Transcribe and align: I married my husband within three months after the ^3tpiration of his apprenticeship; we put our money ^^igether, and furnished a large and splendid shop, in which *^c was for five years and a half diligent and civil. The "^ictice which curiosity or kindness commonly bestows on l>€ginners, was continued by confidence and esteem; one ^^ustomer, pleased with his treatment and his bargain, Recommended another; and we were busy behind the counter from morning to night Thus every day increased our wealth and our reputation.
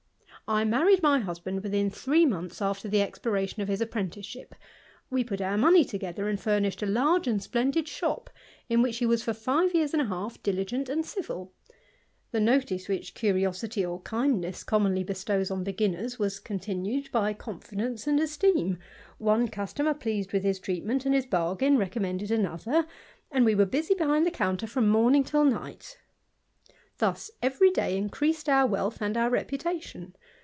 I 0.47 0.65
married 0.65 1.01
my 1.01 1.19
husband 1.19 1.63
within 1.63 1.89
three 1.89 2.25
months 2.25 2.61
after 2.61 2.89
the 2.89 2.97
^3tpiration 2.97 3.59
of 3.59 3.69
his 3.69 3.79
apprenticeship; 3.79 4.53
we 5.09 5.23
put 5.23 5.39
our 5.39 5.57
money 5.57 5.85
^^igether, 5.85 6.29
and 6.29 6.37
furnished 6.37 6.83
a 6.83 6.87
large 6.87 7.25
and 7.25 7.41
splendid 7.41 7.87
shop, 7.87 8.29
in 8.67 8.81
which 8.81 8.99
*^c 8.99 9.07
was 9.07 9.23
for 9.23 9.31
five 9.31 9.73
years 9.73 9.93
and 9.93 10.01
a 10.01 10.07
half 10.07 10.43
diligent 10.43 10.89
and 10.89 11.05
civil. 11.05 11.53
The 12.31 12.39
"^ictice 12.39 12.89
which 12.89 13.13
curiosity 13.13 13.85
or 13.85 14.01
kindness 14.01 14.65
commonly 14.65 15.05
bestows 15.05 15.51
on 15.51 15.63
l>€ginners, 15.63 16.19
was 16.19 16.41
continued 16.41 17.09
by 17.13 17.31
confidence 17.31 18.05
and 18.05 18.19
esteem; 18.19 18.77
one 19.19 19.47
^^ustomer, 19.47 19.97
pleased 19.97 20.33
with 20.33 20.43
his 20.43 20.59
treatment 20.59 21.05
and 21.05 21.15
his 21.15 21.25
bargain, 21.25 21.77
Recommended 21.77 22.29
another; 22.29 22.85
and 23.31 23.45
we 23.45 23.55
were 23.55 23.65
busy 23.65 23.93
behind 23.93 24.25
the 24.25 24.31
counter 24.31 24.67
from 24.67 24.89
morning 24.89 25.23
to 25.25 25.45
night 25.45 25.97
Thus 26.97 27.31
every 27.41 27.71
day 27.71 27.97
increased 27.97 28.49
our 28.49 28.67
wealth 28.67 29.01
and 29.01 29.15
our 29.15 29.29
reputation. 29.29 30.13